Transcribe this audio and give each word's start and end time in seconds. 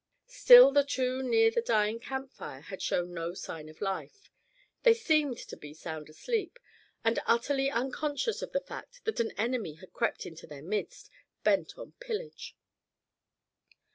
Still 0.25 0.71
the 0.71 0.83
two 0.83 1.21
near 1.21 1.51
the 1.51 1.61
dying 1.61 1.99
camp 1.99 2.31
fire 2.33 2.61
had 2.61 2.81
shown 2.81 3.13
no 3.13 3.35
sign 3.35 3.69
of 3.69 3.81
life. 3.81 4.31
They 4.81 4.95
seemed 4.95 5.37
to 5.37 5.55
be 5.55 5.75
sound 5.75 6.09
asleep, 6.09 6.57
and 7.03 7.19
utterly 7.27 7.69
unconscious 7.69 8.41
of 8.41 8.51
the 8.51 8.61
fact 8.61 9.05
that 9.05 9.19
an 9.19 9.29
enemy 9.33 9.75
had 9.75 9.93
crept 9.93 10.25
into 10.25 10.47
their 10.47 10.63
midst, 10.63 11.11
bent 11.43 11.77
on 11.77 11.91
pillage. 11.99 12.57